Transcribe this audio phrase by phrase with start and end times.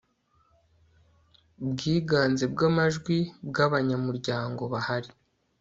[1.71, 3.17] bwiganze bw amajwi
[3.47, 5.11] bw abanyamuryango bahari